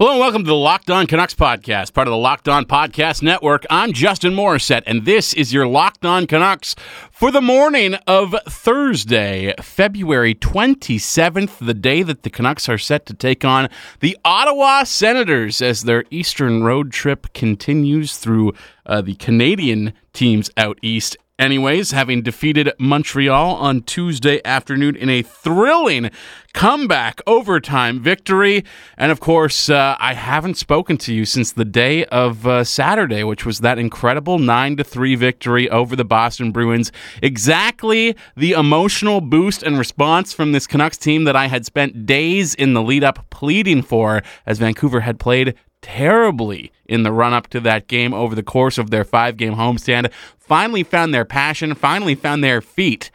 [0.00, 3.22] Hello and welcome to the Locked On Canucks podcast, part of the Locked On Podcast
[3.22, 3.66] Network.
[3.68, 6.74] I'm Justin Morissette, and this is your Locked On Canucks
[7.12, 13.12] for the morning of Thursday, February 27th, the day that the Canucks are set to
[13.12, 13.68] take on
[14.00, 18.54] the Ottawa Senators as their Eastern road trip continues through
[18.86, 25.22] uh, the Canadian teams out east anyways, having defeated Montreal on Tuesday afternoon in a
[25.22, 26.10] thrilling
[26.52, 28.64] comeback overtime victory.
[28.96, 33.24] And of course, uh, I haven't spoken to you since the day of uh, Saturday,
[33.24, 36.92] which was that incredible 9 to 3 victory over the Boston Bruins.
[37.22, 42.54] Exactly the emotional boost and response from this Canucks team that I had spent days
[42.54, 47.48] in the lead up pleading for as Vancouver had played terribly in the run up
[47.48, 50.12] to that game over the course of their five game homestand.
[50.38, 53.10] Finally found their passion, finally found their feet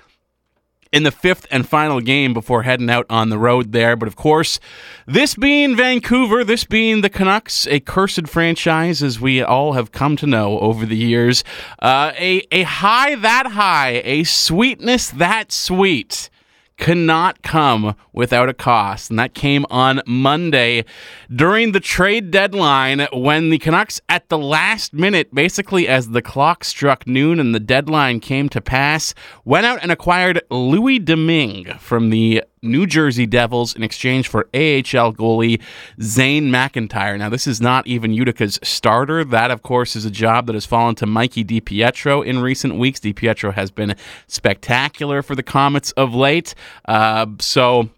[0.96, 3.98] in the fifth and final game before heading out on the road there.
[3.98, 4.62] But of course,
[5.06, 10.16] this being Vancouver, this being the Canucks, a cursed franchise as we all have come
[10.16, 11.44] to know over the years,
[11.80, 16.30] uh, a, a high that high, a sweetness that sweet
[16.78, 19.10] cannot come without a cost.
[19.10, 20.86] And that came on Monday
[21.34, 26.64] during the trade deadline when the Canucks, at the last minute, basically as the clock
[26.64, 29.14] struck noon and the deadline came to pass,
[29.44, 35.14] went out and acquired Louis Domingue from the New Jersey Devils in exchange for AHL
[35.14, 35.62] goalie
[36.02, 37.18] Zane McIntyre.
[37.18, 39.24] Now, this is not even Utica's starter.
[39.24, 43.00] That, of course, is a job that has fallen to Mikey DiPietro in recent weeks.
[43.00, 43.96] DiPietro has been
[44.28, 46.56] spectacular for the Comets of late.
[46.86, 47.90] Uh, so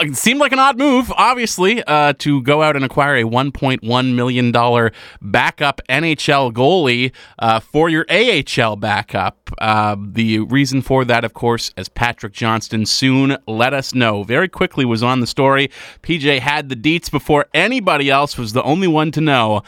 [0.00, 4.14] it seemed like an odd move, obviously, uh, to go out and acquire a $1.1
[4.14, 4.52] million
[5.20, 9.50] backup NHL goalie uh, for your AHL backup.
[9.58, 14.48] Uh, the reason for that, of course, as Patrick Johnston soon let us know, very
[14.48, 15.70] quickly was on the story.
[16.02, 19.62] PJ had the deets before anybody else was the only one to know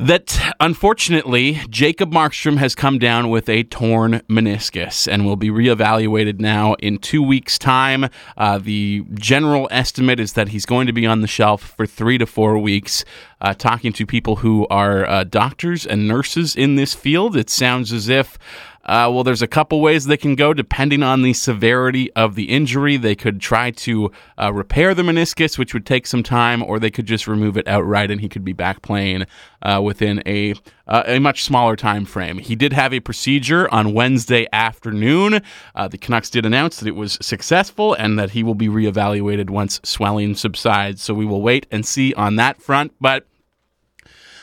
[0.00, 6.40] that unfortunately Jacob Markstrom has come down with a torn meniscus and will be reevaluated
[6.40, 8.08] now in two weeks' time.
[8.34, 12.16] Uh, the general estimate is that he's going to be on the shelf for three
[12.16, 13.04] to four weeks.
[13.42, 17.92] Uh, talking to people who are uh, doctors and nurses in this field, it sounds
[17.92, 18.38] as if
[18.84, 22.44] uh, well, there's a couple ways they can go depending on the severity of the
[22.44, 22.96] injury.
[22.96, 24.10] They could try to
[24.40, 27.68] uh, repair the meniscus, which would take some time, or they could just remove it
[27.68, 29.26] outright and he could be back playing
[29.62, 30.54] uh, within a
[30.86, 32.38] uh, a much smaller time frame.
[32.38, 35.42] He did have a procedure on Wednesday afternoon.
[35.74, 39.50] Uh, the Canucks did announce that it was successful and that he will be reevaluated
[39.50, 41.02] once swelling subsides.
[41.02, 42.92] So we will wait and see on that front.
[43.00, 43.26] But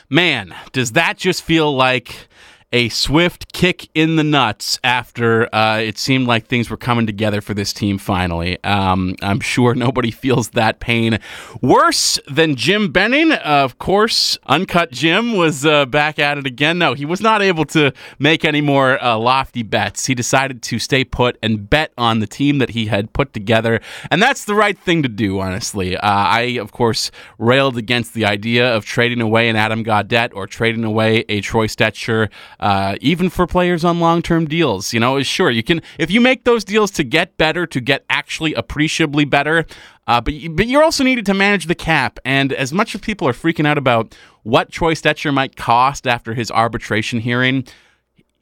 [0.08, 2.28] man, does that just feel like
[2.72, 7.40] a swift kick in the nuts after uh, it seemed like things were coming together
[7.40, 8.62] for this team finally.
[8.62, 11.18] Um, I'm sure nobody feels that pain
[11.62, 13.32] worse than Jim Benning.
[13.32, 16.78] Uh, of course, Uncut Jim was uh, back at it again.
[16.78, 20.04] No, he was not able to make any more uh, lofty bets.
[20.04, 23.80] He decided to stay put and bet on the team that he had put together.
[24.10, 25.96] And that's the right thing to do, honestly.
[25.96, 30.46] Uh, I, of course, railed against the idea of trading away an Adam Gaudette or
[30.46, 32.28] trading away a Troy Stecher
[32.60, 34.92] uh, even for players on long term deals.
[34.92, 38.04] You know, sure, you can, if you make those deals to get better, to get
[38.10, 39.66] actually appreciably better,
[40.06, 42.18] uh, but, but you're also needed to manage the cap.
[42.24, 46.34] And as much as people are freaking out about what Troy Stecher might cost after
[46.34, 47.66] his arbitration hearing,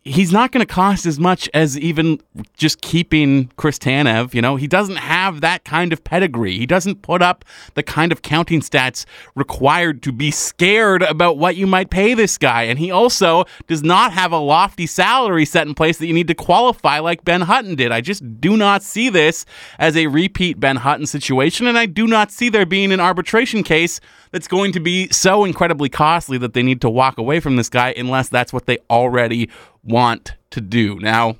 [0.06, 2.21] he's not going to cost as much as even
[2.55, 4.34] just keeping Chris Tanev.
[4.34, 6.56] You know, he doesn't have that kind of pedigree.
[6.56, 7.44] He doesn't put up
[7.75, 12.39] the kind of counting stats required to be scared about what you might pay this
[12.39, 12.62] guy.
[12.62, 16.28] And he also does not have a lofty salary set in place that you need
[16.28, 17.91] to qualify like Ben Hutton did.
[17.91, 19.45] I just do not see this
[19.78, 21.66] as a repeat Ben Hutton situation.
[21.66, 24.00] And I do not see there being an arbitration case
[24.31, 27.69] that's going to be so incredibly costly that they need to walk away from this
[27.69, 29.49] guy unless that's what they already
[29.86, 30.98] want to do.
[30.98, 31.36] Now,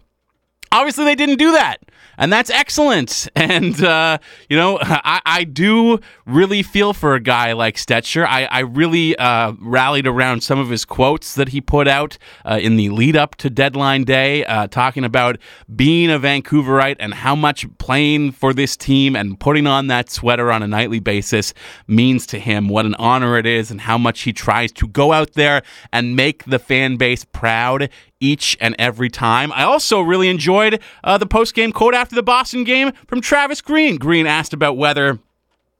[0.73, 1.81] obviously, they didn't do that
[2.19, 3.29] and that's excellent.
[3.47, 4.19] And uh,
[4.49, 8.27] you know, I, I, do really feel for a guy like Stecher.
[8.27, 12.59] I, I really uh, rallied around some of his quotes that he put out uh,
[12.61, 15.39] in the lead up to deadline day, uh, talking about
[15.75, 20.51] being a Vancouverite and how much playing for this team and putting on that sweater
[20.51, 21.55] on a nightly basis
[21.87, 22.69] means to him.
[22.69, 26.17] What an honor it is, and how much he tries to go out there and
[26.17, 27.91] make the fan base proud
[28.21, 29.53] each and every time.
[29.53, 33.61] I also really enjoyed uh, the post game quote after the Boston game from Travis
[33.61, 33.97] Green.
[33.97, 35.19] Green asked about whether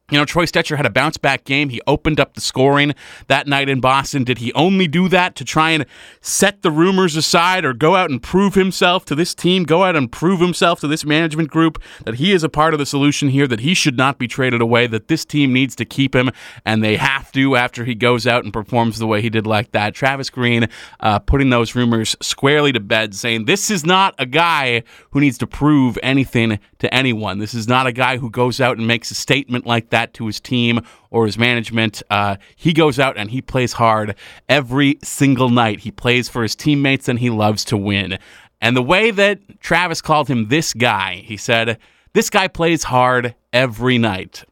[0.09, 1.69] You know, Troy Stecher had a bounce back game.
[1.69, 2.95] He opened up the scoring
[3.27, 4.23] that night in Boston.
[4.23, 5.85] Did he only do that to try and
[6.21, 9.97] set the rumors aside or go out and prove himself to this team, go out
[9.97, 13.31] and prove himself to this management group that he is a part of the solution
[13.31, 16.31] here, that he should not be traded away, that this team needs to keep him,
[16.65, 19.73] and they have to after he goes out and performs the way he did like
[19.73, 19.93] that?
[19.93, 20.69] Travis Green
[21.01, 25.39] uh, putting those rumors squarely to bed, saying this is not a guy who needs
[25.39, 27.39] to prove anything to anyone.
[27.39, 30.27] This is not a guy who goes out and makes a statement like that to
[30.27, 30.81] his team
[31.11, 32.03] or his management.
[32.11, 34.15] Uh, he goes out and he plays hard
[34.49, 35.81] every single night.
[35.81, 38.19] He plays for his teammates and he loves to win.
[38.61, 41.79] And the way that Travis called him this guy, he said,
[42.15, 44.45] This guy plays hard every night.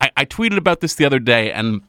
[0.00, 1.82] I, I tweeted about this the other day and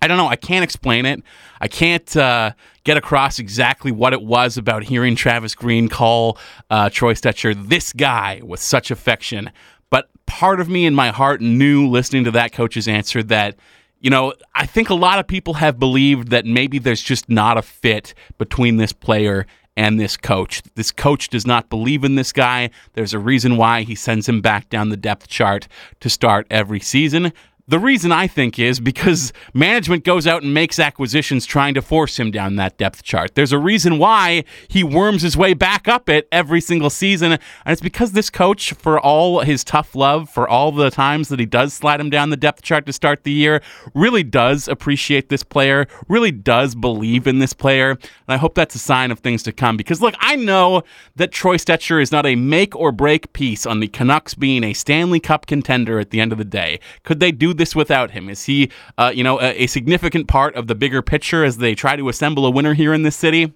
[0.00, 0.28] I don't know.
[0.28, 1.22] I can't explain it.
[1.60, 2.52] I can't uh,
[2.84, 6.38] get across exactly what it was about hearing Travis Green call
[6.70, 9.50] uh, Troy Stecher this guy with such affection
[9.90, 13.56] But part of me in my heart knew listening to that coach's answer that
[14.00, 17.58] you know, I think a lot of people have believed that maybe there's just not
[17.58, 19.44] a fit between this player
[19.76, 20.62] and this coach.
[20.76, 22.70] This coach does not believe in this guy.
[22.92, 25.66] There's a reason why he sends him back down the depth chart
[26.00, 27.32] to start every season.
[27.70, 32.18] The reason I think is because management goes out and makes acquisitions trying to force
[32.18, 33.34] him down that depth chart.
[33.34, 37.40] There's a reason why he worms his way back up it every single season, and
[37.66, 41.44] it's because this coach, for all his tough love, for all the times that he
[41.44, 43.60] does slide him down the depth chart to start the year,
[43.94, 48.76] really does appreciate this player, really does believe in this player, and I hope that's
[48.76, 49.76] a sign of things to come.
[49.76, 50.84] Because look, I know
[51.16, 54.72] that Troy Stecher is not a make or break piece on the Canucks being a
[54.72, 56.80] Stanley Cup contender at the end of the day.
[57.02, 58.28] Could they do this without him?
[58.28, 61.74] Is he, uh, you know, a, a significant part of the bigger picture as they
[61.74, 63.52] try to assemble a winner here in this city?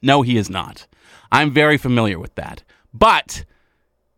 [0.00, 0.86] No, he is not.
[1.30, 2.62] I'm very familiar with that.
[2.94, 3.44] But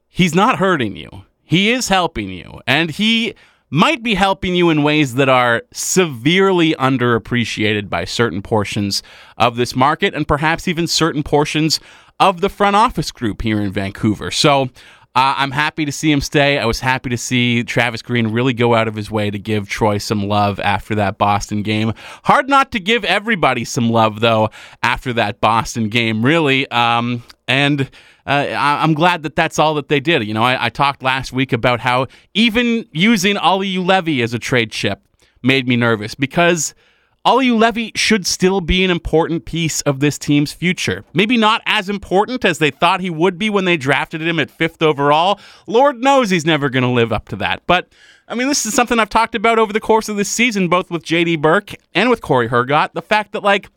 [0.08, 1.24] he's not hurting you.
[1.42, 2.60] He is helping you.
[2.66, 3.34] And he
[3.70, 9.02] might be helping you in ways that are severely underappreciated by certain portions
[9.36, 11.80] of this market and perhaps even certain portions
[12.20, 14.30] of the front office group here in Vancouver.
[14.30, 14.70] So
[15.18, 16.60] uh, I'm happy to see him stay.
[16.60, 19.68] I was happy to see Travis Green really go out of his way to give
[19.68, 21.92] Troy some love after that Boston game.
[22.22, 24.50] Hard not to give everybody some love, though,
[24.80, 26.70] after that Boston game, really.
[26.70, 27.80] Um, and
[28.28, 30.22] uh, I- am glad that that's all that they did.
[30.22, 34.38] You know, I-, I talked last week about how even using Olli Juolevi as a
[34.38, 35.02] trade chip
[35.42, 36.76] made me nervous because–
[37.24, 41.04] Olli Juolevi should still be an important piece of this team's future.
[41.12, 44.50] Maybe not as important as they thought he would be when they drafted him at
[44.50, 45.38] fifth overall.
[45.66, 47.62] Lord knows he's never going to live up to that.
[47.66, 47.92] But
[48.28, 50.90] I mean, this is something I've talked about over the course of this season, both
[50.90, 52.92] with JD Burke and with Corey Hergott.
[52.92, 53.68] The fact that, like,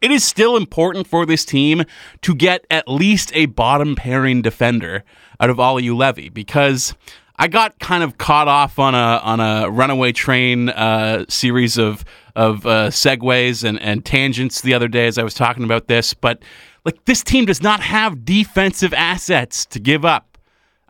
[0.00, 1.84] it is still important for this team
[2.22, 5.04] to get at least a bottom pairing defender
[5.38, 6.94] out of Olli Juolevi because
[7.36, 12.04] I got kind of caught off on a on a runaway train uh, series of
[12.36, 16.14] of uh, segues and, and tangents the other day as I was talking about this,
[16.14, 16.42] but
[16.84, 20.29] like this team does not have defensive assets to give up.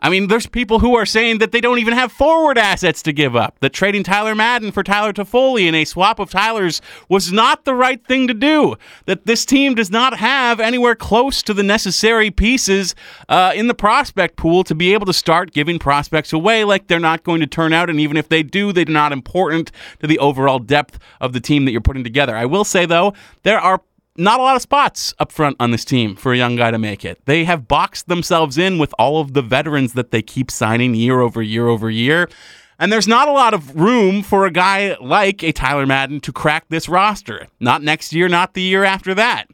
[0.01, 3.13] I mean, there's people who are saying that they don't even have forward assets to
[3.13, 3.59] give up.
[3.59, 7.75] That trading Tyler Madden for Tyler Toffoli in a swap of Tyler's was not the
[7.75, 8.75] right thing to do.
[9.05, 12.95] That this team does not have anywhere close to the necessary pieces
[13.29, 16.99] uh, in the prospect pool to be able to start giving prospects away like they're
[16.99, 17.89] not going to turn out.
[17.89, 21.65] And even if they do, they're not important to the overall depth of the team
[21.65, 22.35] that you're putting together.
[22.35, 23.13] I will say, though,
[23.43, 23.81] there are
[24.17, 26.77] not a lot of spots up front on this team for a young guy to
[26.77, 27.19] make it.
[27.25, 31.21] They have boxed themselves in with all of the veterans that they keep signing year
[31.21, 32.29] over year over year.
[32.77, 36.33] And there's not a lot of room for a guy like a Tyler Madden to
[36.33, 37.47] crack this roster.
[37.59, 39.45] Not next year, not the year after that.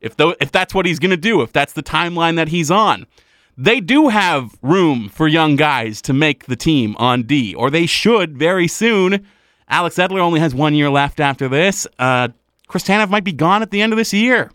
[0.00, 2.70] If, th- if that's what he's going to do, if that's the timeline that he's
[2.70, 3.06] on.
[3.56, 7.86] They do have room for young guys to make the team on D, or they
[7.86, 9.24] should very soon.
[9.68, 11.86] Alex Edler only has one year left after this.
[11.98, 12.28] Uh,
[12.74, 14.50] Chris Tanev might be gone at the end of this year.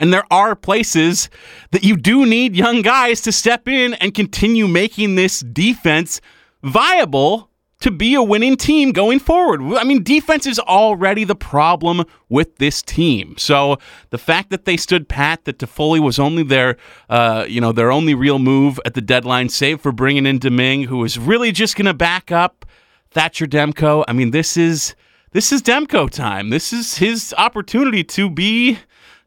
[0.00, 1.28] And there are places
[1.70, 6.22] that you do need young guys to step in and continue making this defense
[6.62, 9.60] viable to be a winning team going forward.
[9.76, 13.34] I mean, defense is already the problem with this team.
[13.36, 13.76] So
[14.08, 16.78] the fact that they stood pat, that Toffoli was only their,
[17.10, 20.84] uh, you know, their only real move at the deadline, save for bringing in Domingue,
[20.84, 22.64] who is really just going to back up
[23.10, 24.06] Thatcher Demko.
[24.08, 24.94] I mean, this is
[25.34, 26.50] this is Demko time.
[26.50, 28.78] This is his opportunity to be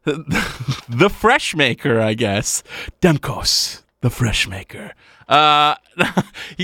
[0.04, 2.62] the fresh maker, I guess.
[3.02, 4.94] Demkos, the fresh maker.
[5.28, 5.74] Uh,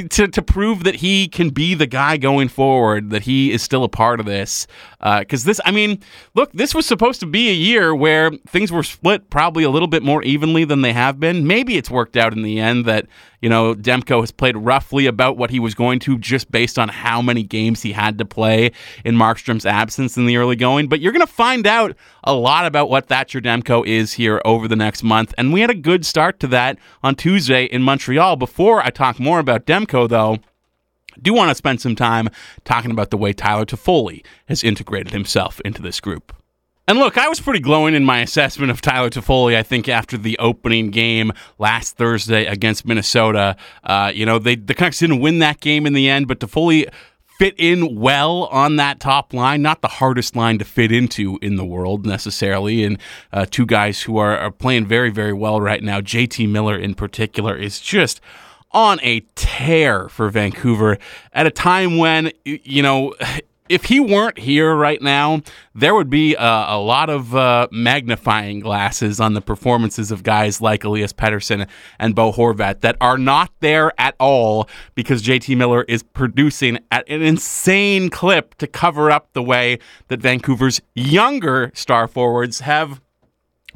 [0.08, 3.84] to, to prove that he can be the guy going forward, that he is still
[3.84, 4.66] a part of this.
[4.98, 6.00] Because uh, this, I mean,
[6.34, 9.88] look, this was supposed to be a year where things were split probably a little
[9.88, 11.46] bit more evenly than they have been.
[11.46, 13.06] Maybe it's worked out in the end that,
[13.44, 16.88] You know, Demko has played roughly about what he was going to just based on
[16.88, 18.72] how many games he had to play
[19.04, 20.88] in Markstrom's absence in the early going.
[20.88, 24.66] But you're going to find out a lot about what Thatcher Demko is here over
[24.66, 25.34] the next month.
[25.36, 28.36] And we had a good start to that on Tuesday in Montreal.
[28.36, 30.38] Before I talk more about Demko, though,
[31.20, 32.30] do want to spend some time
[32.64, 36.34] talking about the way Tyler Toffoli has integrated himself into this group.
[36.86, 39.56] And look, I was pretty glowing in my assessment of Tyler Toffoli.
[39.56, 44.74] I think after the opening game last Thursday against Minnesota, uh, you know, they the
[44.74, 46.90] Canucks didn't win that game in the end, but Toffoli
[47.38, 49.62] fit in well on that top line.
[49.62, 52.84] Not the hardest line to fit into in the world necessarily.
[52.84, 52.98] And
[53.32, 56.02] uh, two guys who are, are playing very, very well right now.
[56.02, 58.20] JT Miller in particular is just
[58.72, 60.98] on a tear for Vancouver
[61.32, 63.14] at a time when, you know,
[63.68, 65.40] if he weren't here right now,
[65.74, 70.60] there would be a, a lot of uh, magnifying glasses on the performances of guys
[70.60, 71.66] like Elias Pettersson
[71.98, 77.08] and Bo Horvat that are not there at all because JT Miller is producing at
[77.08, 79.78] an insane clip to cover up the way
[80.08, 83.00] that Vancouver's younger star forwards have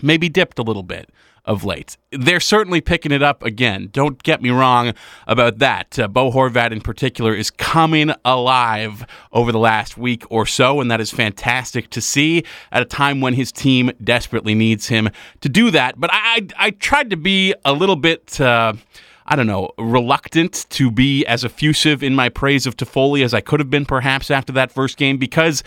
[0.02, 1.10] maybe dipped a little bit
[1.48, 1.96] of late.
[2.12, 3.88] They're certainly picking it up again.
[3.90, 4.92] Don't get me wrong
[5.26, 5.98] about that.
[5.98, 10.90] Uh, Bo Horvat, in particular, is coming alive over the last week or so, and
[10.90, 15.08] that is fantastic to see at a time when his team desperately needs him
[15.40, 15.98] to do that.
[15.98, 16.18] But I,
[16.58, 18.40] I, I tried to be a little bit.
[18.40, 18.74] Uh,
[19.30, 23.42] I don't know, reluctant to be as effusive in my praise of Toffoli as I
[23.42, 25.62] could have been perhaps after that first game because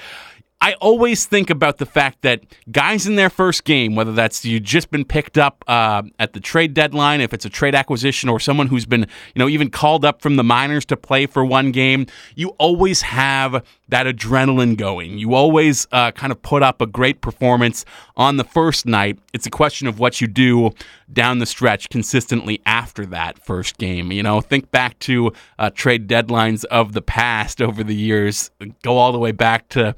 [0.63, 4.59] I always think about the fact that guys in their first game, whether that's you
[4.59, 8.39] just been picked up uh, at the trade deadline, if it's a trade acquisition, or
[8.39, 9.01] someone who's been,
[9.33, 13.01] you know, even called up from the minors to play for one game, you always
[13.01, 15.17] have that adrenaline going.
[15.17, 17.83] You always uh, kind of put up a great performance
[18.15, 19.17] on the first night.
[19.33, 20.69] It's a question of what you do
[21.11, 24.11] down the stretch consistently after that first game.
[24.11, 28.51] You know, think back to uh, trade deadlines of the past over the years,
[28.83, 29.95] go all the way back to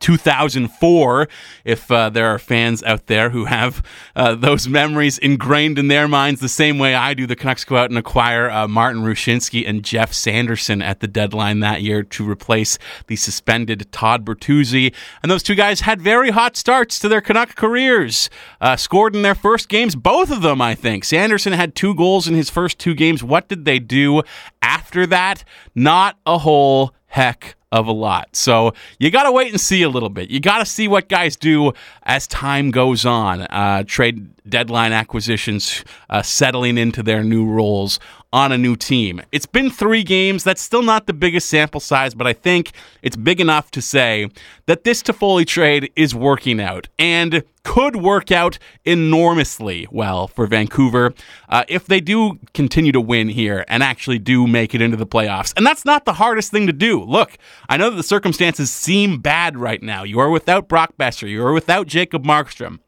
[0.00, 1.28] 2004,
[1.64, 3.82] if uh, there are fans out there who have
[4.16, 7.26] uh, those memories ingrained in their minds the same way I do.
[7.26, 11.60] The Canucks go out and acquire uh, Martin Rucinsky and Geoff Sanderson at the deadline
[11.60, 14.94] that year to replace the suspended Todd Bertuzzi.
[15.22, 18.30] And those two guys had very hot starts to their Canuck careers.
[18.60, 21.04] Uh, scored in their first games, both of them, I think.
[21.04, 23.22] Sanderson had two goals in his first two games.
[23.22, 24.22] What did they do
[24.62, 25.44] after that?
[25.74, 28.34] Not a whole heck of a lot.
[28.34, 30.30] So you got to wait and see a little bit.
[30.30, 31.72] You got to see what guys do
[32.02, 33.42] as time goes on.
[33.42, 37.98] Uh, trade deadline acquisitions uh, settling into their new roles
[38.32, 39.20] on a new team.
[39.32, 40.44] It's been three games.
[40.44, 44.28] That's still not the biggest sample size, but I think it's big enough to say
[44.66, 51.12] that this Toffoli trade is working out and could work out enormously well for Vancouver
[51.48, 55.06] uh, if they do continue to win here and actually do make it into the
[55.06, 55.52] playoffs.
[55.56, 57.02] And that's not the hardest thing to do.
[57.02, 57.36] Look,
[57.68, 60.04] I know that the circumstances seem bad right now.
[60.04, 62.78] You are without Brock Boeser, you are without Jacob Markstrom.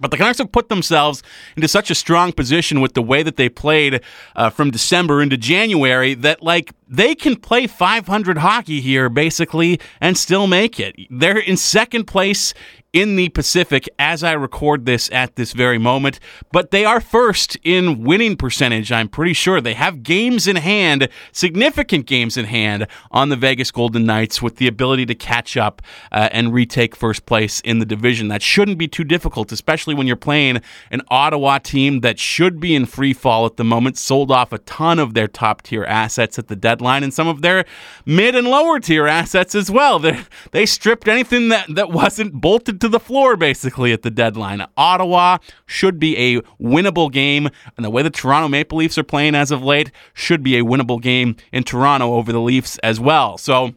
[0.00, 1.22] But the Canucks have put themselves
[1.56, 4.00] into such a strong position with the way that they played
[4.34, 10.16] uh, from December into January that, like, they can play 500 hockey here, basically, and
[10.16, 10.94] still make it.
[11.10, 12.54] They're in second place
[12.96, 16.18] in the Pacific as I record this at this very moment,
[16.50, 19.60] but they are first in winning percentage, I'm pretty sure.
[19.60, 24.56] They have games in hand, significant games in hand on the Vegas Golden Knights with
[24.56, 28.28] the ability to catch up uh, and retake first place in the division.
[28.28, 32.74] That shouldn't be too difficult, especially when you're playing an Ottawa team that should be
[32.74, 36.38] in free fall at the moment, sold off a ton of their top tier assets
[36.38, 37.66] at the deadline and some of their
[38.06, 39.98] mid and lower tier assets as well.
[39.98, 40.18] They,
[40.52, 44.64] they stripped anything that, that wasn't bolted to to the floor basically at the deadline.
[44.76, 49.34] Ottawa should be a winnable game, and the way the Toronto Maple Leafs are playing
[49.34, 53.38] as of late should be a winnable game in Toronto over the Leafs as well.
[53.38, 53.74] So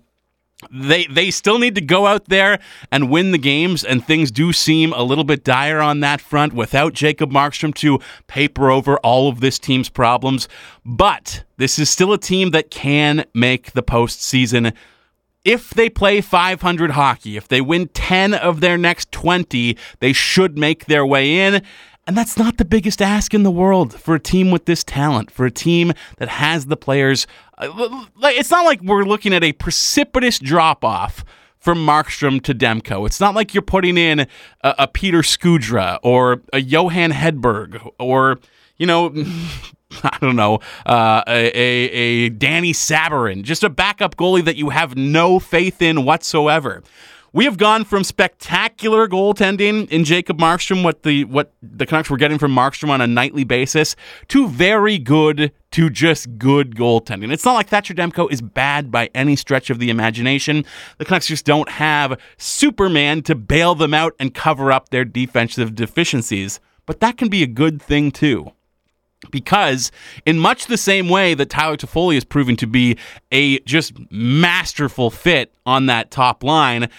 [0.72, 2.60] they they still need to go out there
[2.92, 6.54] and win the games and things do seem a little bit dire on that front
[6.54, 10.50] without Jacob Markstrom to paper over all of this team's problems
[10.86, 14.74] but this is still a team that can make the postseason
[15.50, 20.60] if they play 500 hockey, if they win 10 of their next 20, they should
[20.60, 21.64] make their way in.
[22.06, 25.32] And that's not the biggest ask in the world for a team with this talent,
[25.32, 27.26] for a team that has the players.
[27.58, 31.26] Uh, it's not like we're looking at a precipitous drop off
[31.58, 33.08] from Markstrom to Demko.
[33.08, 34.28] It's not like you're putting in a,
[34.62, 38.40] a Peter Skudra or a Johan Hedberg or,
[38.78, 39.16] you know,
[40.04, 44.96] I don't know, uh, a, a, Dany Sabourin, just a backup goalie that you have
[44.96, 46.84] no faith in whatsoever.
[47.34, 52.18] we have gone from spectacular goaltending in Jacob Markstrom, what the what the Canucks were
[52.18, 53.96] getting from Markstrom on a nightly basis,
[54.28, 57.32] to very good to just good goaltending.
[57.32, 60.66] It's not like Thatcher Demko is bad by any stretch of the imagination.
[61.00, 65.74] The Canucks just don't have Superman to bail them out and cover up their defensive
[65.74, 66.60] deficiencies.
[66.86, 68.52] But that can be a good thing too
[69.32, 69.92] because
[70.26, 72.98] in much the same way that Tyler Toffoli is proving to be
[73.32, 76.90] a just masterful fit on that top line,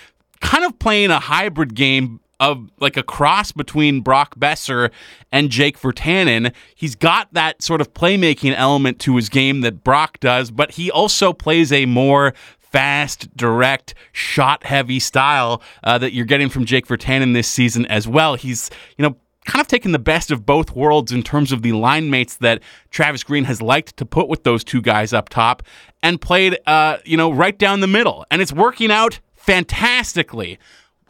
[0.41, 4.91] kind of playing a hybrid game of like a cross between Brock Boeser
[5.31, 6.53] and Jake Virtanen.
[6.75, 10.91] He's got that sort of playmaking element to his game that Brock does, but he
[10.91, 16.87] also plays a more fast, direct, shot heavy style uh, that you're getting from Jake
[16.87, 18.37] Virtanen this season as well.
[18.37, 19.17] He's, you know,
[19.47, 22.63] kind of taken the best of both worlds in terms of the line mates that
[22.91, 25.63] Travis Green has liked to put with those two guys up top
[26.03, 28.27] and played, uh, you know, right down the middle.
[28.31, 30.59] And it's working out fantastically.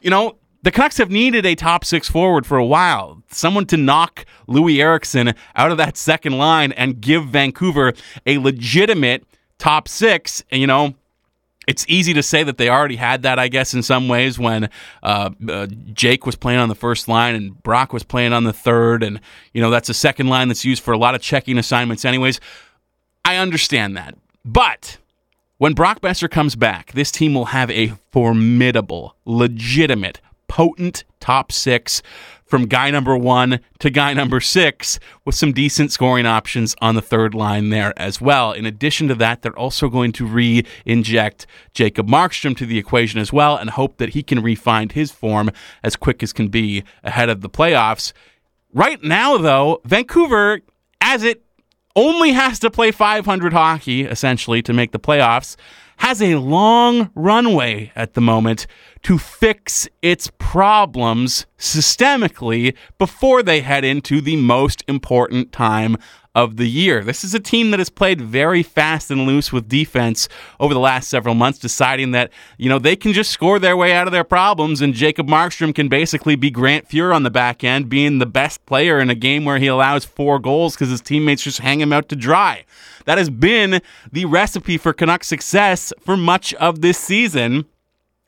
[0.00, 3.22] You know, the Canucks have needed a top six forward for a while.
[3.30, 7.94] Someone to knock Loui Eriksson out of that second line and give Vancouver
[8.26, 9.24] a legitimate
[9.58, 10.44] top six.
[10.52, 10.94] You know,
[11.66, 14.70] it's easy to say that they already had that, I guess, in some ways when
[15.02, 18.52] uh, uh, Jake was playing on the first line and Brock was playing on the
[18.52, 19.02] third.
[19.02, 19.20] And,
[19.52, 22.40] you know, that's a second line that's used for a lot of checking assignments, anyways.
[23.24, 24.16] I understand that.
[24.44, 24.98] But
[25.58, 32.02] when Brock Boeser comes back, this team will have a formidable, legitimate, potent top six
[32.44, 37.00] from guy number one to guy number six with some decent scoring options on the
[37.00, 38.50] third line there as well.
[38.50, 43.20] In addition to that, they're also going to re inject Jacob Markstrom to the equation
[43.20, 45.52] as well and hope that he can refine his form
[45.84, 48.12] as quick as can be ahead of the playoffs.
[48.74, 50.62] Right now, though, Vancouver,
[51.00, 51.44] as it
[51.94, 55.54] only has to play 500 hockey essentially to make the playoffs,
[56.00, 58.66] has a long runway at the moment
[59.02, 65.98] to fix its problems systemically before they head into the most important time
[66.34, 67.02] of the year.
[67.02, 70.28] This is a team that has played very fast and loose with defense
[70.60, 73.92] over the last several months, deciding that, you know, they can just score their way
[73.92, 77.64] out of their problems, and Jacob Markstrom can basically be Grant Fuhr on the back
[77.64, 81.00] end, being the best player in a game where he allows four goals because his
[81.00, 82.64] teammates just hang him out to dry.
[83.06, 83.80] That has been
[84.12, 87.64] the recipe for Canucks success for much of this season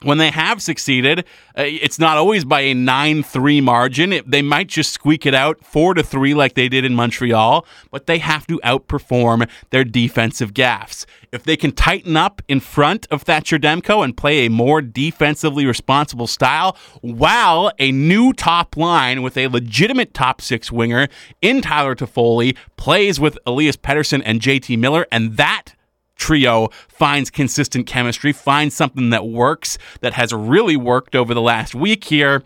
[0.03, 1.21] when they have succeeded,
[1.57, 4.13] uh, it's not always by a 9-3 margin.
[4.13, 7.67] It, they might just squeak it out 4 to 3 like they did in Montreal,
[7.91, 11.07] but they have to outperform their defensive gaffes.
[11.33, 15.65] If they can tighten up in front of Thatcher Demko and play a more defensively
[15.65, 21.09] responsible style, while a new top line with a legitimate top 6 winger
[21.41, 25.75] in Tyler Toffoli plays with Elias Pettersson and JT Miller and that
[26.23, 31.75] trio finds consistent chemistry, finds something that works, that has really worked over the last
[31.75, 32.45] week here.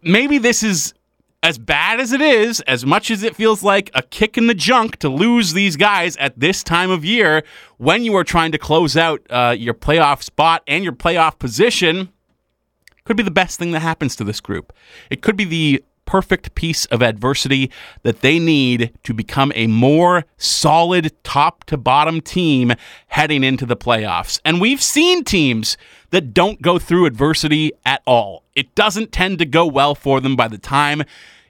[0.00, 0.94] Maybe this is
[1.42, 4.54] as bad as it is, as much as it feels like a kick in the
[4.54, 7.42] junk to lose these guys at this time of year
[7.78, 12.10] when you are trying to close out uh, your playoff spot and your playoff position,
[13.04, 14.72] could be the best thing that happens to this group.
[15.10, 17.70] It could be the perfect piece of adversity
[18.02, 22.72] that they need to become a more solid top to bottom team
[23.08, 24.40] heading into the playoffs.
[24.42, 25.76] And we've seen teams
[26.08, 28.44] that don't go through adversity at all.
[28.54, 31.02] It doesn't tend to go well for them by the time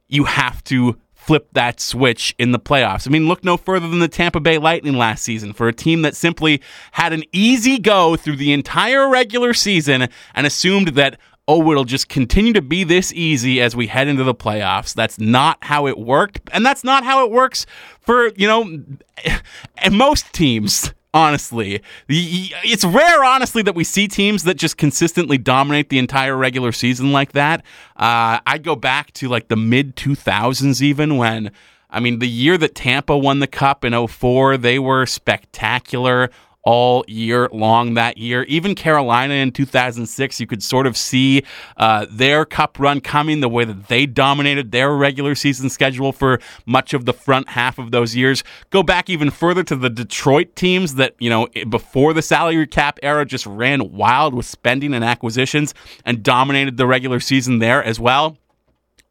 [0.08, 3.06] you have to flip that switch in the playoffs.
[3.06, 6.02] I mean, look no further than the Tampa Bay Lightning last season for a team
[6.02, 11.16] that simply had an easy go through the entire regular season and assumed that,
[11.48, 14.94] oh, it'll just continue to be this easy as we head into the playoffs.
[14.94, 16.40] That's not how it worked.
[16.52, 17.64] And that's not how it works
[18.00, 18.84] for, you know,
[19.90, 20.92] most teams.
[21.14, 26.70] Honestly, it's rare, honestly, that we see teams that just consistently dominate the entire regular
[26.70, 27.60] season like that.
[27.96, 31.50] Uh, I go back to like the mid 2000s, even when
[31.90, 36.30] I mean, the year that Tampa won the cup in 04, they were spectacular
[36.68, 38.42] all year long that year.
[38.42, 41.42] Even Carolina in 2006, you could sort of see
[41.78, 46.38] uh, their cup run coming the way that they dominated their regular season schedule for
[46.66, 48.44] much of the front half of those years.
[48.68, 52.98] Go back even further to the Detroit teams that, you know, before the salary cap
[53.02, 55.72] era just ran wild with spending and acquisitions
[56.04, 58.36] and dominated the regular season there as well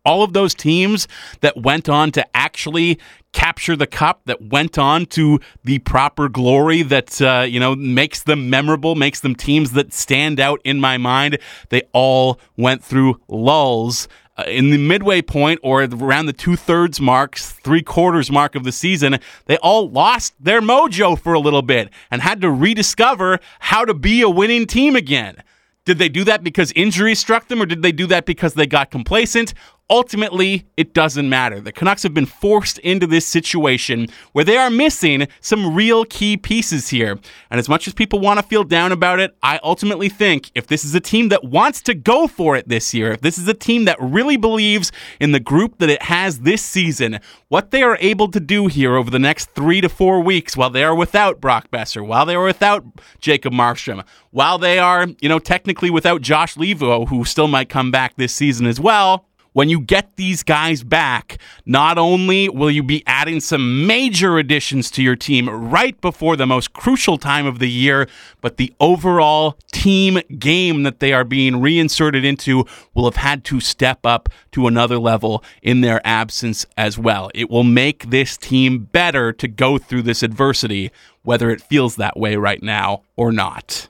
[0.06, 1.08] all of those teams
[1.42, 2.98] that went on to actually
[3.34, 8.24] capture the cup, that went on to the proper glory that uh, you know makes
[8.24, 11.38] them memorable, makes them teams that stand out in my mind.
[11.70, 14.08] They all went through lulls.
[14.40, 18.64] Uh, in the midway point or around the two thirds marks, three quarters mark of
[18.64, 23.40] the season, they all lost their mojo for a little bit and had to rediscover
[23.60, 25.42] how to be a winning team again.
[25.86, 28.68] Did they do that because injuries struck them, or did they do that because they
[28.68, 29.54] got complacent?
[29.90, 31.62] Ultimately, it doesn't matter.
[31.62, 36.36] The Canucks have been forced into this situation where they are missing some real key
[36.36, 37.18] pieces here.
[37.50, 40.68] And as much as people want to feel down about it, I ultimately think if
[40.68, 43.48] this is a team that wants to go for it this year, if this is
[43.48, 47.82] a team that really believes in the group that it has this season, what they
[47.82, 50.96] are able to do here over the next three to four weeks while they are
[50.96, 52.84] without Brock Boeser, while they are without
[53.22, 57.90] Jacob Markstrom, while they are, you know, technically without Josh Leivo, who still might come
[57.90, 59.27] back this season as well,
[59.58, 64.92] when you get these guys back, not only will you be adding some major additions
[64.92, 68.08] to your team right before the most crucial time of the year,
[68.40, 73.60] but the overall team game that they are being reinserted into will have had to
[73.60, 77.32] step up to another level in their absence as well.
[77.34, 80.92] It will make this team better to go through this adversity,
[81.24, 83.88] whether it feels that way right now or not.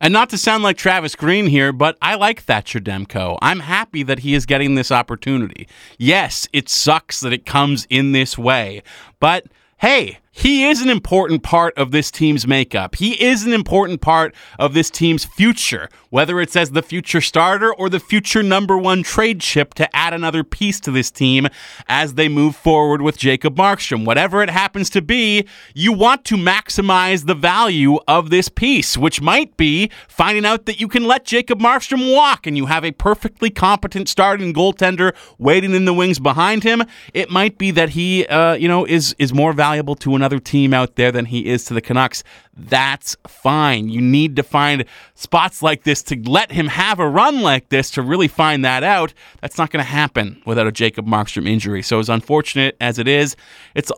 [0.00, 3.36] And not to sound like Travis Green here, but I like Thatcher Demko.
[3.42, 5.66] I'm happy that he is getting this opportunity.
[5.98, 8.82] Yes, it sucks that it comes in this way,
[9.18, 9.46] but
[9.78, 12.94] hey, he is an important part of this team's makeup.
[12.94, 17.74] He is an important part of this team's future, whether it's as the future starter
[17.74, 21.48] or the future number one trade chip to add another piece to this team
[21.88, 24.04] as they move forward with Jacob Markstrom.
[24.04, 29.20] Whatever it happens to be, you want to maximize the value of this piece, which
[29.20, 32.92] might be finding out that you can let Jacob Markstrom walk and you have a
[32.92, 36.84] perfectly competent starting goaltender waiting in the wings behind him.
[37.12, 40.40] It might be that he, uh, you know, is is more valuable to another another
[40.40, 42.22] team out there than he is to the Canucks.
[42.54, 43.88] That's fine.
[43.88, 47.90] You need to find spots like this to let him have a run like this
[47.92, 49.14] to really find that out.
[49.40, 51.82] That's not going to happen without a Jacob Markstrom injury.
[51.82, 53.36] So, as unfortunate as it is,
[53.74, 53.90] it's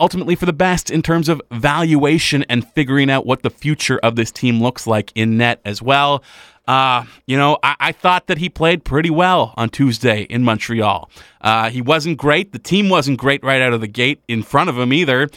[0.00, 4.16] ultimately for the best in terms of valuation and figuring out what the future of
[4.16, 6.22] this team looks like in net as well.
[6.66, 11.08] Uh, you know, I, I, thought that he played pretty well on Tuesday in Montreal.
[11.40, 12.50] Uh, he wasn't great.
[12.50, 15.28] The team wasn't great right out of the gate in front of him either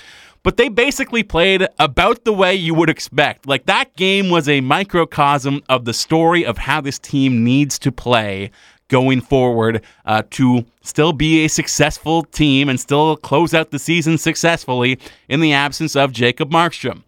[0.43, 3.47] but they basically played about the way you would expect.
[3.47, 7.91] Like that game was a microcosm of the story of how this team needs to
[7.91, 8.51] play
[8.87, 14.17] going forward uh, to still be a successful team and still close out the season
[14.17, 17.03] successfully in the absence of Jacob Markstrom.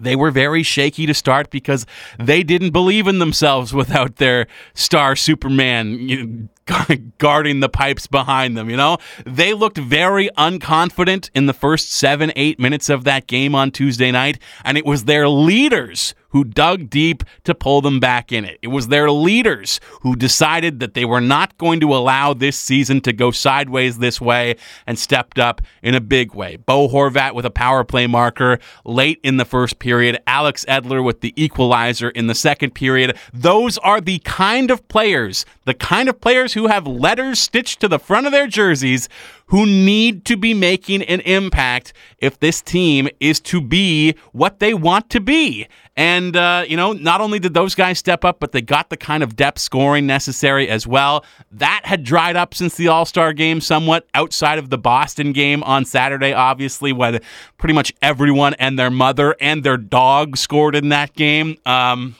[0.00, 1.84] They were very shaky to start because
[2.18, 6.48] they didn't believe in themselves without their star Superman
[7.18, 8.70] guarding the pipes behind them.
[8.70, 13.54] You know, they looked very unconfident in the first seven, eight minutes of that game
[13.54, 18.32] on Tuesday night, and it was their leaders who dug deep to pull them back
[18.32, 18.58] in it.
[18.62, 23.00] It was their leaders who decided that they were not going to allow this season
[23.02, 24.56] to go sideways this way
[24.86, 26.56] and stepped up in a big way.
[26.56, 31.20] Bo Horvat with a power play marker late in the first period, Alex Edler with
[31.20, 33.16] the equalizer in the second period.
[33.32, 37.80] Those are the kind of players, the kind of players who who have letters stitched
[37.80, 39.08] to the front of their jerseys
[39.46, 44.74] who need to be making an impact if this team is to be what they
[44.74, 45.66] want to be.
[45.96, 48.96] And, uh, you know, not only did those guys step up, but they got the
[48.98, 51.24] kind of depth scoring necessary as well.
[51.50, 55.62] That had dried up since the All Star game somewhat outside of the Boston game
[55.62, 57.20] on Saturday, obviously, when
[57.56, 61.56] pretty much everyone and their mother and their dog scored in that game.
[61.64, 62.16] Um,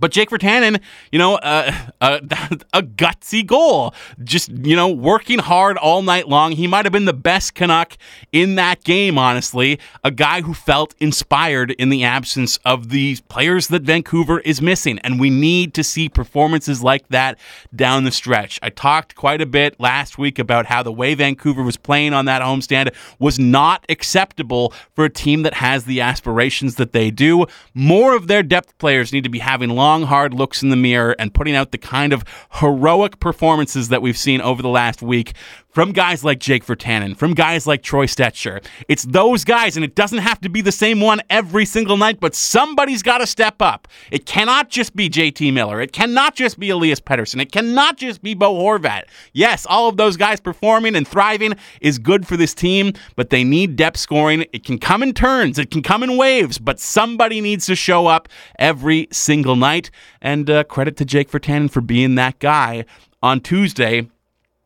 [0.00, 0.80] but Jake Virtanen,
[1.10, 2.20] you know, uh, uh,
[2.72, 3.94] a gutsy goal.
[4.22, 6.52] Just, you know, working hard all night long.
[6.52, 7.96] He might have been the best Canuck
[8.32, 9.78] in that game, honestly.
[10.04, 14.98] A guy who felt inspired in the absence of these players that Vancouver is missing.
[15.00, 17.38] And we need to see performances like that
[17.74, 18.58] down the stretch.
[18.62, 22.24] I talked quite a bit last week about how the way Vancouver was playing on
[22.26, 27.46] that homestand was not acceptable for a team that has the aspirations that they do.
[27.74, 30.76] More of their depth players need to be having long long, hard looks in the
[30.76, 35.00] mirror and putting out the kind of heroic performances that we've seen over the last
[35.00, 35.32] week
[35.76, 38.64] from guys like Jake Virtanen, from guys like Troy Stecher.
[38.88, 42.18] It's those guys, and it doesn't have to be the same one every single night,
[42.18, 43.86] but somebody's got to step up.
[44.10, 45.82] It cannot just be JT Miller.
[45.82, 47.42] It cannot just be Elias Pettersson.
[47.42, 49.02] It cannot just be Bo Horvat.
[49.34, 53.44] Yes, all of those guys performing and thriving is good for this team, but they
[53.44, 54.46] need depth scoring.
[54.54, 58.06] It can come in turns, it can come in waves, but somebody needs to show
[58.06, 59.90] up every single night.
[60.22, 62.86] And uh, credit to Jake Virtanen for being that guy
[63.22, 64.08] on Tuesday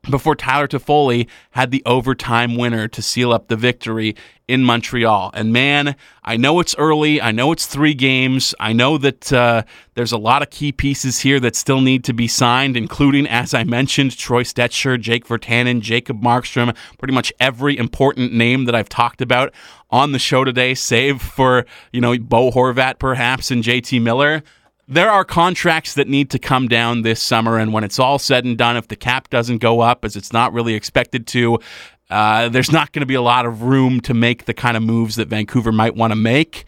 [0.09, 4.17] before Tyler Toffoli had the overtime winner to seal up the victory
[4.49, 5.31] in Montreal.
[5.35, 7.21] And man, I know it's early.
[7.21, 8.55] I know it's three games.
[8.59, 9.63] I know that uh,
[9.95, 13.53] there's a lot of key pieces here that still need to be signed, including, as
[13.55, 18.89] I mentioned, Troy Stecher, Jake Virtanen, Jacob Markstrom, pretty much every important name that I've
[18.89, 19.53] talked about
[19.91, 24.43] on the show today, save for, you know, Bo Horvat perhaps and JT Miller
[24.90, 28.44] there are contracts that need to come down this summer, and when it's all said
[28.44, 31.61] and done, if the cap doesn't go up as it's not really expected to,
[32.11, 34.83] uh, there's not going to be a lot of room to make the kind of
[34.83, 36.64] moves that Vancouver might want to make.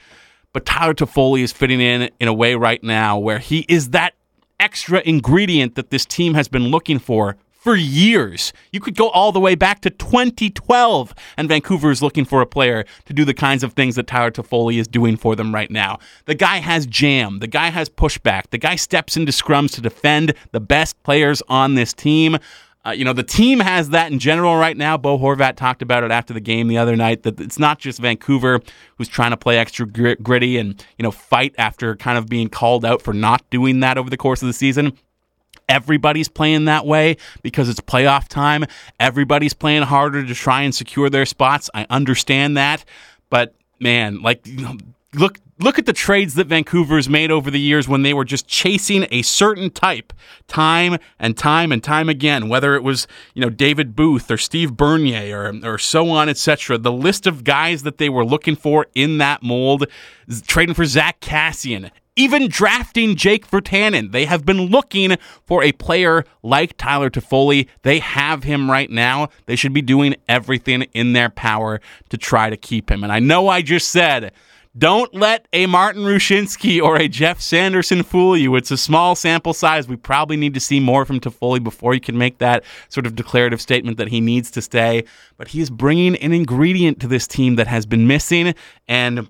[0.52, 4.14] But Tyler Toffoli is fitting in in a way right now where he is that
[4.60, 8.52] extra ingredient that this team has been looking for for years.
[8.72, 12.46] You could go all the way back to 2012, and Vancouver is looking for a
[12.46, 15.70] player to do the kinds of things that Tyler Toffoli is doing for them right
[15.70, 16.00] now.
[16.24, 17.38] The guy has jam.
[17.38, 18.50] The guy has pushback.
[18.50, 22.36] The guy steps into scrums to defend the best players on this team.
[22.84, 24.96] Uh, you know, the team has that in general right now.
[24.98, 28.00] Bo Horvat talked about it after the game the other night that it's not just
[28.00, 28.60] Vancouver
[28.98, 32.84] who's trying to play extra gritty and, you know, fight after kind of being called
[32.84, 34.98] out for not doing that over the course of the season.
[35.72, 38.66] Everybody's playing that way because it's playoff time.
[39.00, 41.70] Everybody's playing harder to try and secure their spots.
[41.72, 42.84] I understand that.
[43.30, 44.76] But man, like, you know,
[45.14, 48.46] look look at the trades that Vancouver's made over the years when they were just
[48.46, 50.12] chasing a certain type
[50.46, 54.76] time and time and time again, whether it was, you know, David Booth or Steve
[54.76, 56.76] Bernier or, or so on, etc.
[56.76, 59.86] The list of guys that they were looking for in that mold,
[60.46, 64.12] trading for Zach Kassian, even drafting Jake Virtanen.
[64.12, 67.68] They have been looking for a player like Tyler Toffoli.
[67.82, 69.28] They have him right now.
[69.46, 73.02] They should be doing everything in their power to try to keep him.
[73.02, 74.32] And I know I just said
[74.76, 78.56] don't let a Martin Rucinsky or a Geoff Sanderson fool you.
[78.56, 79.86] It's a small sample size.
[79.86, 83.14] We probably need to see more from Toffoli before you can make that sort of
[83.14, 85.04] declarative statement that he needs to stay.
[85.36, 88.54] But he is bringing an ingredient to this team that has been missing.
[88.88, 89.28] And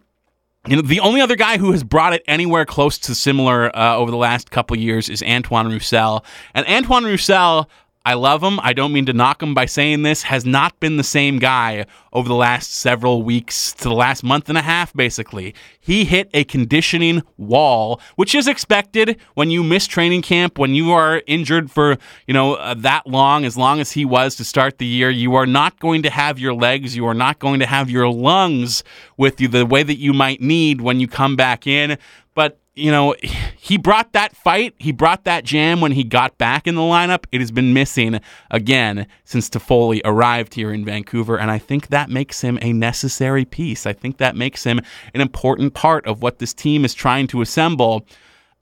[0.68, 3.96] you know, the only other guy who has brought it anywhere close to similar uh,
[3.96, 6.24] over the last couple years is Antoine Roussel.
[6.54, 7.68] And Antoine Roussel,
[8.04, 8.58] I love him.
[8.60, 11.86] I don't mean to knock him by saying this, has not been the same guy
[12.12, 15.54] over the last several weeks to the last month and a half, basically.
[15.78, 20.90] He hit a conditioning wall, which is expected when you miss training camp, when you
[20.90, 24.78] are injured for, you know, uh, that long, as long as he was to start
[24.78, 25.08] the year.
[25.08, 28.08] You are not going to have your legs, you are not going to have your
[28.08, 28.82] lungs
[29.16, 31.98] with you the way that you might need when you come back in.
[32.34, 33.14] But you know,
[33.56, 37.24] he brought that fight, he brought that jam when he got back in the lineup.
[37.32, 42.10] It has been missing again since Toffoli arrived here in Vancouver, and I think that
[42.10, 43.86] makes him a necessary piece.
[43.86, 44.80] I think that makes him
[45.14, 48.06] an important part of what this team is trying to assemble.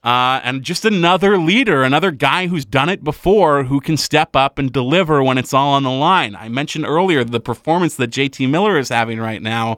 [0.03, 4.57] Uh, and just another leader, another guy who's done it before, who can step up
[4.57, 6.35] and deliver when it's all on the line.
[6.35, 9.77] I mentioned earlier the performance that JT Miller is having right now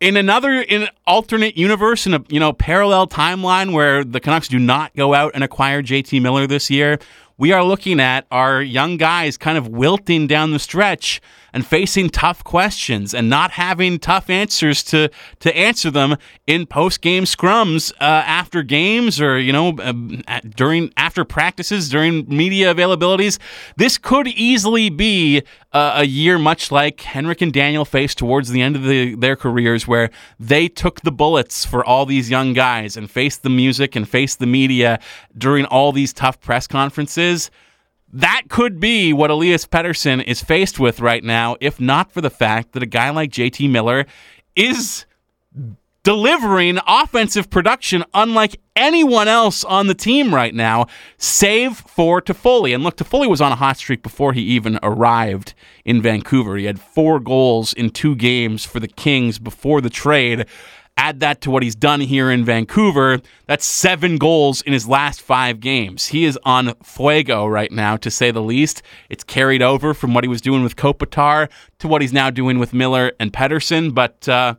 [0.00, 4.48] in another in an alternate universe in a you know parallel timeline where the Canucks
[4.48, 6.98] do not go out and acquire JT Miller this year,
[7.36, 11.20] we are looking at our young guys kind of wilting down the stretch
[11.58, 16.16] and facing tough questions and not having tough answers to to answer them
[16.46, 20.22] in post game scrums uh, after games or you know um,
[20.54, 23.40] during after practices during media availabilities.
[23.76, 25.42] This could easily be
[25.72, 29.34] uh, a year much like Henrik and Daniel faced towards the end of the, their
[29.34, 33.96] careers, where they took the bullets for all these young guys and faced the music
[33.96, 35.00] and faced the media
[35.36, 37.50] during all these tough press conferences.
[38.12, 42.30] That could be what Elias Pettersson is faced with right now, if not for the
[42.30, 44.06] fact that a guy like JT Miller
[44.56, 45.04] is
[46.04, 50.86] delivering offensive production unlike anyone else on the team right now,
[51.18, 52.74] save for Toffoli.
[52.74, 55.52] And look, Toffoli was on a hot streak before he even arrived
[55.84, 56.56] in Vancouver.
[56.56, 60.46] He had four goals in two games for the Kings before the trade.
[60.98, 63.20] Add that to what he's done here in Vancouver.
[63.46, 66.08] That's seven goals in his last five games.
[66.08, 68.82] He is on fuego right now, to say the least.
[69.08, 72.58] It's carried over from what he was doing with Kopitar to what he's now doing
[72.58, 73.94] with Miller and Pettersson.
[73.94, 74.56] But uh,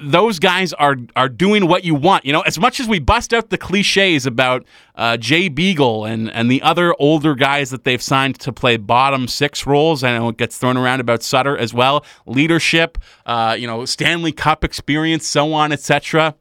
[0.00, 2.24] those guys are are doing what you want.
[2.24, 6.30] You know, as much as we bust out the cliches about uh, Jay Beagle and
[6.30, 10.28] and the other older guys that they've signed to play bottom six roles, I know
[10.28, 12.04] it gets thrown around about Sutter as well.
[12.26, 16.34] Leadership, uh, you know, Stanley Cup experience, so on, etc.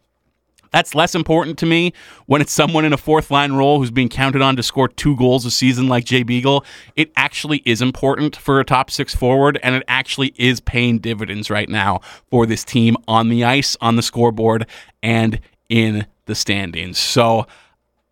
[0.71, 1.93] That's less important to me
[2.25, 5.15] when it's someone in a fourth line role who's being counted on to score two
[5.15, 6.65] goals a season like Jay Beagle.
[6.95, 11.49] It actually is important for a top six forward, and it actually is paying dividends
[11.49, 14.67] right now for this team on the ice, on the scoreboard,
[15.01, 16.97] and in the standings.
[16.97, 17.47] So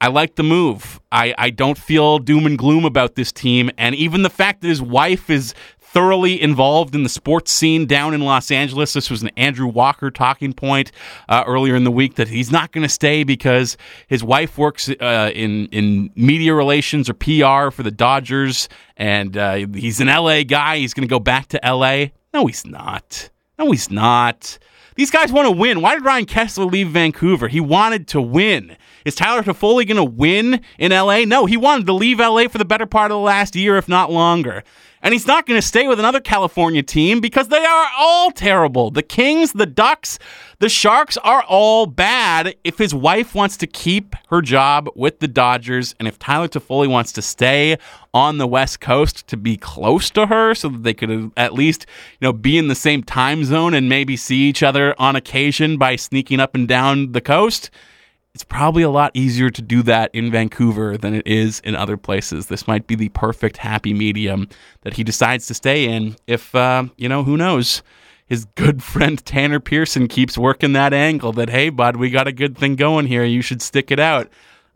[0.03, 0.99] I like the move.
[1.13, 3.71] I, I don't feel doom and gloom about this team.
[3.77, 5.53] And even the fact that his wife is
[5.93, 8.93] thoroughly involved in the sports scene down in Los Angeles.
[8.93, 10.91] This was an Andrew Walker talking point
[11.29, 13.77] uh, earlier in the week that he's not going to stay because
[14.07, 19.67] his wife works uh, in in media relations or PR for the Dodgers, and uh,
[19.73, 20.77] he's an LA guy.
[20.77, 22.07] He's going to go back to LA.
[22.33, 23.29] No, he's not.
[23.59, 24.57] No, he's not.
[24.95, 25.81] These guys want to win.
[25.81, 27.47] Why did Ryan Kesler leave Vancouver?
[27.47, 28.77] He wanted to win.
[29.05, 31.25] Is Tyler Toffoli going to win in LA?
[31.25, 33.87] No, he wanted to leave LA for the better part of the last year, if
[33.87, 34.63] not longer.
[35.03, 38.89] And he's not going to stay with another California team because they are all terrible.
[38.89, 40.17] The Kings, the Ducks,
[40.59, 42.55] the Sharks are all bad.
[42.63, 46.87] If his wife wants to keep her job with the Dodgers, and if Tyler Toffoli
[46.87, 47.77] wants to stay
[48.13, 51.85] on the West Coast to be close to her so that they could at least,
[52.21, 55.77] you know, be in the same time zone and maybe see each other on occasion
[55.77, 57.69] by sneaking up and down the coast,
[58.33, 61.97] it's probably a lot easier to do that in Vancouver than it is in other
[61.97, 62.47] places.
[62.47, 64.47] This might be the perfect happy medium
[64.81, 66.15] that he decides to stay in.
[66.25, 67.83] If, uh, you know, who knows?
[68.25, 72.31] His good friend Tanner Pearson keeps working that angle that, hey, bud, we got a
[72.31, 73.23] good thing going here.
[73.23, 74.31] You should stick it out.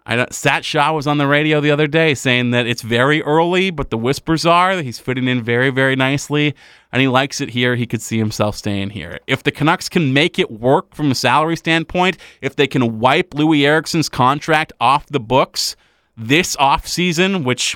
[0.09, 3.71] I Sat Shah was on the radio the other day saying that it's very early,
[3.71, 6.55] but the whispers are that he's fitting in very, very nicely,
[6.93, 7.75] and he likes it here.
[7.75, 9.19] He could see himself staying here.
[9.27, 13.31] If the Canucks can make it work from a salary standpoint, if they can wipe
[13.31, 15.75] Loui Eriksson's contract off the books
[16.15, 17.75] this offseason, which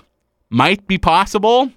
[0.49, 1.69] might be possible,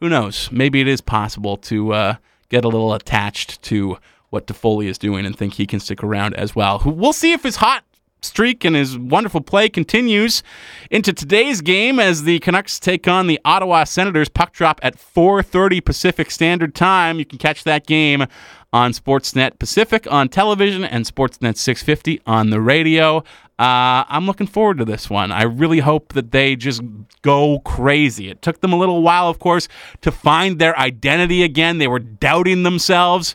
[0.00, 0.50] who knows?
[0.52, 2.14] Maybe it is possible to uh,
[2.50, 3.96] get a little attached to
[4.28, 6.82] what Toffoli is doing and think he can stick around as well.
[6.84, 7.84] We'll see if his hot
[8.26, 10.42] streak and his wonderful play continues
[10.90, 14.28] into today's game as the Canucks take on the Ottawa Senators.
[14.28, 17.18] Puck drop at 4:30 Pacific Standard Time.
[17.18, 18.26] You can catch that game
[18.72, 23.24] on Sportsnet Pacific on television and Sportsnet 650 on the radio.
[23.58, 25.32] Uh, I'm looking forward to this one.
[25.32, 26.82] I really hope that they just
[27.22, 28.28] go crazy.
[28.28, 29.66] It took them a little while, of course,
[30.02, 31.78] to find their identity again.
[31.78, 33.34] They were doubting themselves.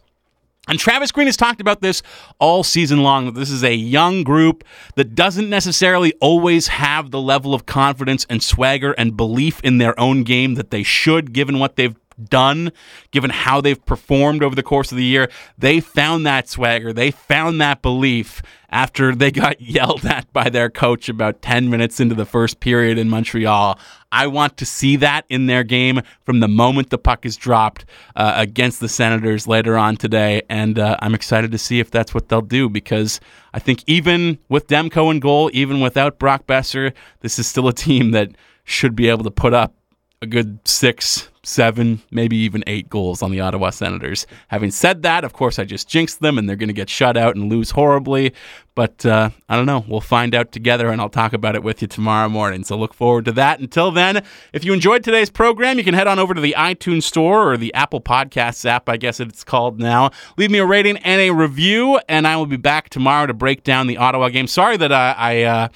[0.71, 2.01] And Travis Green has talked about this
[2.39, 4.63] all season long this is a young group
[4.95, 9.99] that doesn't necessarily always have the level of confidence and swagger and belief in their
[9.99, 11.97] own game that they should, given what they've
[12.29, 12.71] done,
[13.11, 15.29] given how they've performed over the course of the year.
[15.57, 20.69] They found that swagger, they found that belief after they got yelled at by their
[20.69, 23.77] coach about 10 minutes into the first period in Montreal.
[24.11, 27.85] I want to see that in their game from the moment the puck is dropped
[28.15, 30.41] uh, against the Senators later on today.
[30.49, 33.19] And uh, I'm excited to see if that's what they'll do because
[33.53, 37.73] I think even with Demko in goal, even without Brock Boeser, this is still a
[37.73, 38.31] team that
[38.63, 39.75] should be able to put up
[40.21, 44.27] a good six, seven, maybe even eight goals on the Ottawa Senators.
[44.49, 47.17] Having said that, of course, I just jinxed them and they're going to get shut
[47.17, 48.33] out and lose horribly.
[48.75, 49.83] But uh, I don't know.
[49.87, 52.63] We'll find out together and I'll talk about it with you tomorrow morning.
[52.63, 53.59] So look forward to that.
[53.59, 57.03] Until then, if you enjoyed today's program, you can head on over to the iTunes
[57.03, 60.11] Store or the Apple Podcasts app, I guess it's called now.
[60.37, 63.63] Leave me a rating and a review, and I will be back tomorrow to break
[63.63, 64.45] down the Ottawa game.
[64.45, 65.15] Sorry that I.
[65.17, 65.67] I uh,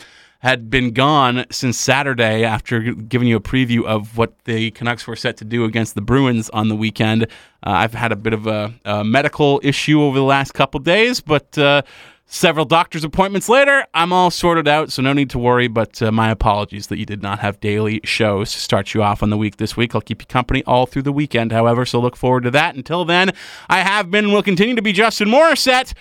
[0.46, 5.16] had been gone since Saturday after giving you a preview of what the Canucks were
[5.16, 7.24] set to do against the Bruins on the weekend.
[7.24, 11.20] Uh, I've had a bit of a, a, medical issue over the last couple days,
[11.20, 11.82] but uh,
[12.28, 15.68] several doctor's appointments later, I'm all sorted out, so no need to worry.
[15.68, 19.24] But uh, my apologies that you did not have daily shows to start you off
[19.24, 19.96] on the week this week.
[19.96, 22.76] I'll keep you company all through the weekend, however, so look forward to that.
[22.76, 23.32] Until then,
[23.68, 25.94] I have been and will continue to be Justin Morissette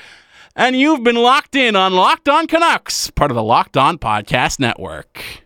[0.57, 4.59] and you've been locked in on Locked On Canucks, part of the Locked On Podcast
[4.61, 5.44] Network.